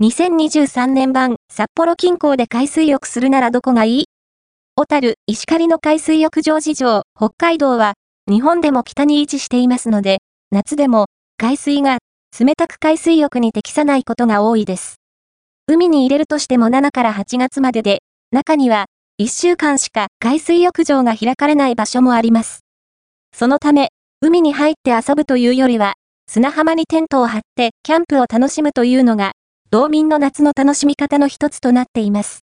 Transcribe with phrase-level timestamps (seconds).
[0.00, 4.04] 2023年版札幌近郊で海水浴するならどこがいい？
[4.76, 7.94] 小樽、石狩の海水浴場事情、北海道は
[8.30, 10.18] 日本でも北に位置していますので、
[10.52, 11.06] 夏でも
[11.36, 11.98] 海水が
[12.38, 15.00] 冷たく海水浴に適さないことが多いです。
[15.66, 18.84] 海に入れるとしても7から8月までで、中には
[19.20, 22.60] 1週間しか海水浴場が開かれない場所もあります。
[23.36, 23.88] そのため、
[24.20, 25.94] 海に入って遊ぶというよりは、
[26.28, 29.32] 砂浜にテントを張ってキャンプを楽しむというのが
[29.70, 32.36] 道民の夏の楽しみ方の一つとなっています。